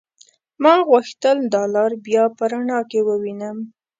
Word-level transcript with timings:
ما 0.63 0.73
غوښتل 0.89 1.37
دا 1.53 1.63
لار 1.75 1.91
بيا 2.05 2.23
په 2.37 2.43
رڼا 2.51 2.79
کې 2.89 2.99
ووينم. 3.07 3.57